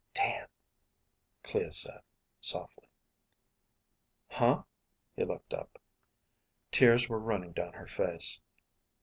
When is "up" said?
5.53-5.77